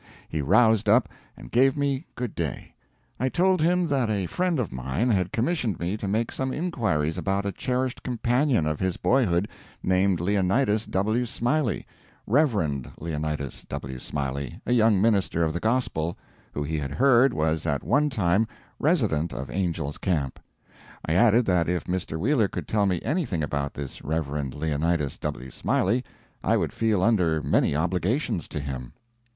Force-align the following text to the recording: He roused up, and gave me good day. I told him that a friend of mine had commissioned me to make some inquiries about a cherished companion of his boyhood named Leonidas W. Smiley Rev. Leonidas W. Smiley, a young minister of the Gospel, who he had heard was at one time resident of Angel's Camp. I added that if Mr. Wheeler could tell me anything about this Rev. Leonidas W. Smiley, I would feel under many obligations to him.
He 0.27 0.41
roused 0.41 0.89
up, 0.89 1.09
and 1.37 1.51
gave 1.51 1.77
me 1.77 2.07
good 2.15 2.33
day. 2.33 2.73
I 3.19 3.29
told 3.29 3.61
him 3.61 3.85
that 3.89 4.09
a 4.09 4.25
friend 4.25 4.57
of 4.57 4.71
mine 4.73 5.11
had 5.11 5.31
commissioned 5.31 5.79
me 5.79 5.95
to 5.97 6.07
make 6.07 6.31
some 6.31 6.51
inquiries 6.51 7.19
about 7.19 7.45
a 7.45 7.51
cherished 7.51 8.01
companion 8.01 8.65
of 8.65 8.79
his 8.79 8.97
boyhood 8.97 9.47
named 9.83 10.19
Leonidas 10.19 10.87
W. 10.87 11.23
Smiley 11.27 11.85
Rev. 12.25 12.93
Leonidas 12.99 13.63
W. 13.69 13.99
Smiley, 13.99 14.59
a 14.65 14.73
young 14.73 14.99
minister 14.99 15.43
of 15.43 15.53
the 15.53 15.59
Gospel, 15.59 16.17
who 16.51 16.63
he 16.63 16.79
had 16.79 16.93
heard 16.95 17.31
was 17.31 17.67
at 17.67 17.83
one 17.83 18.09
time 18.09 18.47
resident 18.79 19.31
of 19.31 19.51
Angel's 19.51 19.99
Camp. 19.99 20.39
I 21.05 21.13
added 21.13 21.45
that 21.45 21.69
if 21.69 21.83
Mr. 21.83 22.17
Wheeler 22.19 22.47
could 22.47 22.67
tell 22.67 22.87
me 22.87 22.99
anything 23.03 23.43
about 23.43 23.75
this 23.75 24.01
Rev. 24.03 24.27
Leonidas 24.55 25.19
W. 25.19 25.51
Smiley, 25.51 26.03
I 26.43 26.57
would 26.57 26.73
feel 26.73 27.03
under 27.03 27.39
many 27.43 27.75
obligations 27.75 28.47
to 28.47 28.59
him. 28.59 28.93